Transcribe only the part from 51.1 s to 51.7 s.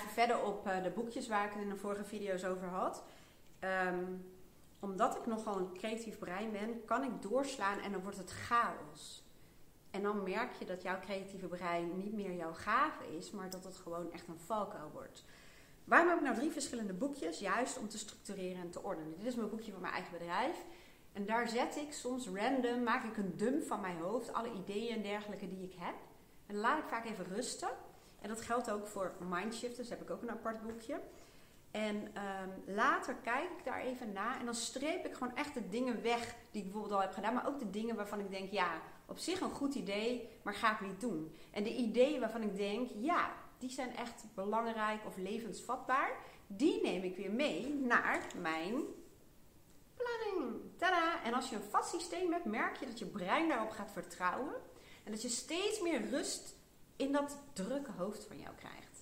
En als je een